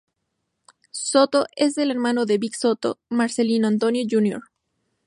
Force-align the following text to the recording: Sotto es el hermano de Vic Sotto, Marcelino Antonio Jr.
Sotto 0.89 1.45
es 1.55 1.77
el 1.77 1.91
hermano 1.91 2.25
de 2.25 2.39
Vic 2.39 2.55
Sotto, 2.55 2.97
Marcelino 3.09 3.67
Antonio 3.67 4.03
Jr. 4.09 4.41